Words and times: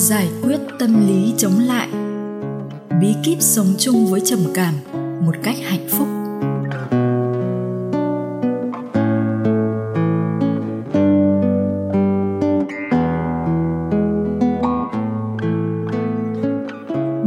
giải 0.00 0.28
quyết 0.42 0.58
tâm 0.78 1.06
lý 1.06 1.34
chống 1.36 1.58
lại. 1.58 1.88
Bí 3.00 3.14
kíp 3.24 3.40
sống 3.40 3.66
chung 3.78 4.06
với 4.06 4.20
trầm 4.24 4.38
cảm 4.54 4.74
một 5.26 5.34
cách 5.42 5.56
hạnh 5.62 5.88
phúc. 5.88 6.08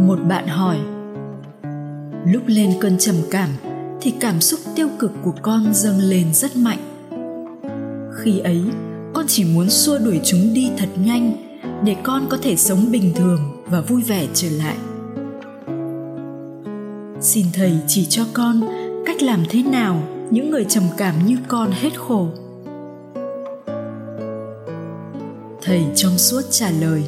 Một 0.07 0.19
bạn 0.29 0.47
hỏi, 0.47 0.77
lúc 2.25 2.43
lên 2.45 2.71
cơn 2.81 2.97
trầm 2.97 3.15
cảm 3.31 3.49
thì 4.01 4.13
cảm 4.19 4.41
xúc 4.41 4.59
tiêu 4.75 4.87
cực 4.99 5.11
của 5.23 5.33
con 5.41 5.73
dâng 5.73 5.99
lên 5.99 6.33
rất 6.33 6.55
mạnh. 6.55 6.79
Khi 8.15 8.39
ấy, 8.39 8.61
con 9.13 9.25
chỉ 9.27 9.45
muốn 9.45 9.69
xua 9.69 9.97
đuổi 9.97 10.21
chúng 10.23 10.53
đi 10.53 10.69
thật 10.77 10.89
nhanh 11.05 11.42
để 11.86 11.95
con 12.04 12.27
có 12.29 12.38
thể 12.41 12.55
sống 12.55 12.91
bình 12.91 13.13
thường 13.16 13.63
và 13.66 13.81
vui 13.81 14.03
vẻ 14.03 14.27
trở 14.34 14.48
lại. 14.49 14.77
Xin 17.21 17.45
thầy 17.53 17.77
chỉ 17.88 18.05
cho 18.05 18.23
con 18.34 18.62
cách 19.05 19.21
làm 19.21 19.44
thế 19.49 19.63
nào 19.63 20.04
những 20.30 20.52
người 20.52 20.66
trầm 20.70 20.84
cảm 20.98 21.26
như 21.26 21.38
con 21.48 21.71
hết 21.71 21.99
khổ. 21.99 22.27
Thầy 25.62 25.85
trong 25.95 26.17
suốt 26.17 26.41
trả 26.49 26.70
lời, 26.71 27.04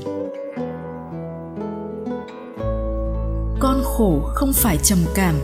con 3.60 3.82
khổ 3.84 4.20
không 4.26 4.54
phải 4.54 4.78
trầm 4.84 5.00
cảm, 5.16 5.36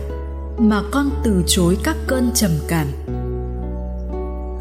mà 0.58 0.82
con 0.90 1.10
từ 1.24 1.42
chối 1.46 1.78
các 1.84 1.96
cơn 2.06 2.30
trầm 2.34 2.50
cảm. 2.68 2.86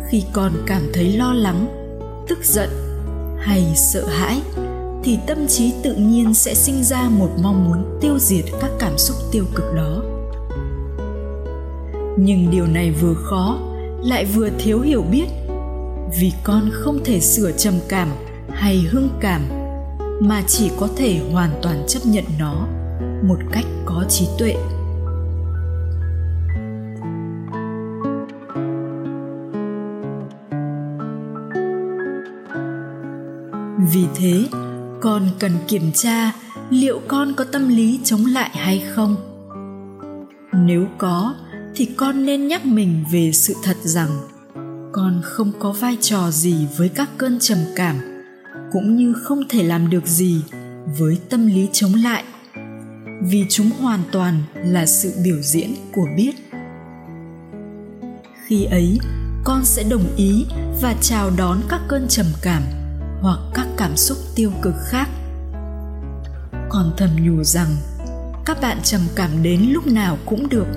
Khi 0.10 0.24
con 0.34 0.52
cảm 0.66 0.82
thấy 0.94 1.18
lo 1.18 1.34
lắng, 1.34 1.68
tức 2.28 2.38
giận 2.44 2.70
hay 3.38 3.74
sợ 3.76 4.06
hãi 4.08 4.42
thì 5.04 5.20
tâm 5.28 5.48
trí 5.48 5.74
tự 5.84 5.94
nhiên 5.96 6.34
sẽ 6.34 6.54
sinh 6.54 6.84
ra 6.84 7.10
một 7.10 7.30
mong 7.42 7.66
muốn 7.66 7.98
tiêu 8.02 8.20
diệt 8.20 8.46
các 8.62 8.72
cảm 8.80 8.98
xúc 8.98 9.18
tiêu 9.32 9.46
cực 9.56 9.66
đó. 9.76 10.04
Nhưng 12.18 12.52
điều 12.52 12.66
này 12.66 12.92
vừa 13.02 13.14
khó, 13.14 13.60
lại 14.04 14.26
vừa 14.26 14.50
thiếu 14.60 14.82
hiểu 14.82 15.02
biết, 15.12 15.28
vì 16.20 16.34
con 16.44 16.70
không 16.72 17.00
thể 17.06 17.20
sửa 17.20 17.52
trầm 17.52 17.74
cảm 17.90 18.10
hay 18.50 18.78
hưng 18.92 19.10
cảm, 19.20 19.42
mà 20.20 20.44
chỉ 20.48 20.72
có 20.80 20.88
thể 20.98 21.20
hoàn 21.32 21.50
toàn 21.62 21.84
chấp 21.88 22.00
nhận 22.06 22.24
nó 22.40 22.68
một 23.24 23.38
cách 23.52 23.66
có 23.86 24.06
trí 24.10 24.28
tuệ. 24.40 24.56
Vì 33.94 34.06
thế 34.16 34.61
con 35.02 35.30
cần 35.40 35.52
kiểm 35.68 35.92
tra 35.94 36.32
liệu 36.70 37.02
con 37.08 37.34
có 37.34 37.44
tâm 37.44 37.70
lý 37.70 38.00
chống 38.04 38.26
lại 38.26 38.50
hay 38.54 38.84
không. 38.94 39.16
Nếu 40.54 40.88
có, 40.98 41.36
thì 41.76 41.86
con 41.86 42.26
nên 42.26 42.48
nhắc 42.48 42.66
mình 42.66 43.06
về 43.12 43.32
sự 43.32 43.56
thật 43.64 43.78
rằng 43.84 44.10
con 44.92 45.22
không 45.24 45.52
có 45.60 45.72
vai 45.72 45.98
trò 46.02 46.32
gì 46.32 46.68
với 46.78 46.90
các 46.90 47.10
cơn 47.18 47.40
trầm 47.40 47.58
cảm, 47.76 47.96
cũng 48.72 48.96
như 48.96 49.14
không 49.14 49.44
thể 49.50 49.64
làm 49.64 49.90
được 49.90 50.06
gì 50.06 50.42
với 51.00 51.20
tâm 51.30 51.48
lý 51.48 51.70
chống 51.72 51.94
lại, 52.04 52.24
vì 53.22 53.46
chúng 53.50 53.70
hoàn 53.80 54.00
toàn 54.12 54.44
là 54.56 54.86
sự 54.86 55.14
biểu 55.24 55.42
diễn 55.42 55.76
của 55.94 56.08
biết. 56.18 56.32
Khi 58.46 58.64
ấy, 58.66 59.00
con 59.44 59.66
sẽ 59.66 59.84
đồng 59.90 60.16
ý 60.18 60.46
và 60.82 60.96
chào 61.02 61.32
đón 61.38 61.62
các 61.70 61.82
cơn 61.88 62.08
trầm 62.08 62.26
cảm 62.42 62.64
hoặc 63.22 63.40
các 63.54 63.68
cảm 63.78 63.98
xúc 63.98 64.18
tiêu 64.36 64.52
cực 64.62 64.74
khác. 64.86 65.10
Còn 66.70 66.94
thầm 66.98 67.10
nhủ 67.22 67.44
rằng, 67.44 67.68
các 68.46 68.58
bạn 68.62 68.78
trầm 68.84 69.02
cảm 69.16 69.30
đến 69.44 69.62
lúc 69.70 69.88
nào 69.88 70.18
cũng 70.26 70.50
được, 70.50 70.68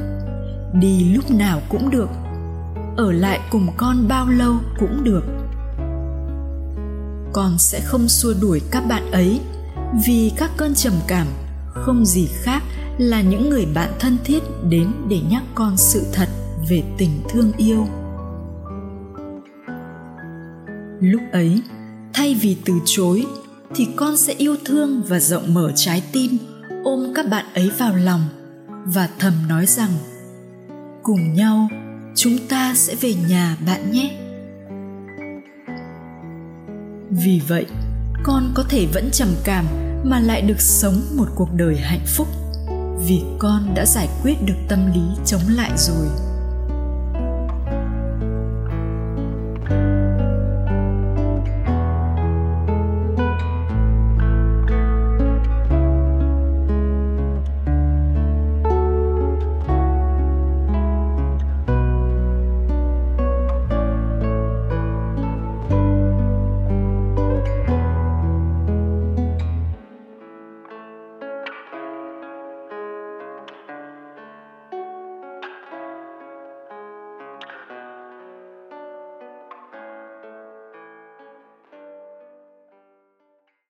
đi 0.73 1.15
lúc 1.15 1.31
nào 1.31 1.61
cũng 1.69 1.91
được, 1.91 2.09
ở 2.97 3.13
lại 3.13 3.41
cùng 3.51 3.69
con 3.77 4.09
bao 4.09 4.29
lâu 4.29 4.55
cũng 4.79 5.05
được. 5.05 5.25
Con 7.33 7.59
sẽ 7.59 7.81
không 7.85 8.09
xua 8.09 8.35
đuổi 8.41 8.61
các 8.71 8.85
bạn 8.89 9.11
ấy, 9.11 9.41
vì 10.07 10.33
các 10.37 10.51
cơn 10.57 10.75
trầm 10.75 10.93
cảm 11.09 11.27
không 11.73 12.07
gì 12.07 12.29
khác 12.43 12.63
là 12.99 13.23
những 13.23 13.51
người 13.51 13.67
bạn 13.75 13.91
thân 13.99 14.17
thiết 14.25 14.43
đến 14.69 14.93
để 15.09 15.21
nhắc 15.31 15.43
con 15.55 15.77
sự 15.77 16.07
thật 16.13 16.29
về 16.69 16.83
tình 16.99 17.23
thương 17.29 17.53
yêu. 17.57 17.87
Lúc 21.01 21.23
ấy 21.33 21.63
thay 22.15 22.35
vì 22.35 22.57
từ 22.65 22.75
chối, 22.85 23.27
thì 23.75 23.89
con 23.97 24.17
sẽ 24.17 24.33
yêu 24.33 24.57
thương 24.65 25.03
và 25.09 25.21
rộng 25.21 25.55
mở 25.55 25.73
trái 25.75 26.03
tim, 26.13 26.39
ôm 26.85 27.13
các 27.15 27.29
bạn 27.31 27.45
ấy 27.55 27.71
vào 27.79 27.97
lòng 27.97 28.21
và 28.85 29.09
thầm 29.19 29.33
nói 29.49 29.67
rằng, 29.67 29.91
cùng 31.03 31.35
nhau, 31.35 31.69
chúng 32.17 32.39
ta 32.49 32.75
sẽ 32.75 32.95
về 32.95 33.15
nhà 33.29 33.57
bạn 33.67 33.93
nhé. 33.93 34.21
Vì 37.11 37.41
vậy, 37.49 37.67
con 38.23 38.53
có 38.55 38.65
thể 38.69 38.87
vẫn 38.95 39.11
trầm 39.13 39.29
cảm 39.45 39.65
mà 40.05 40.21
lại 40.21 40.43
được 40.43 40.61
sống 40.61 41.03
một 41.17 41.27
cuộc 41.35 41.49
đời 41.57 41.77
hạnh 41.77 42.05
phúc, 42.07 42.29
vì 43.09 43.23
con 43.39 43.75
đã 43.75 43.87
giải 43.87 44.09
quyết 44.23 44.35
được 44.47 44.57
tâm 44.69 44.93
lý 44.95 45.03
chống 45.27 45.43
lại 45.49 45.71
rồi. 45.77 46.34